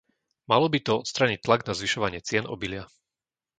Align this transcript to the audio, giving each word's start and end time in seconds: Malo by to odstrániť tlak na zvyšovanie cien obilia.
Malo 0.51 0.65
by 0.73 0.79
to 0.85 0.91
odstrániť 1.05 1.39
tlak 1.45 1.61
na 1.69 1.73
zvyšovanie 1.79 2.19
cien 2.27 2.45
obilia. 2.55 2.83